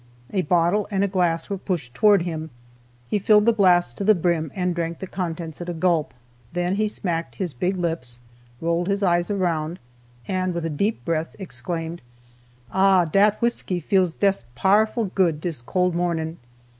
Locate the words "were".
1.47-1.59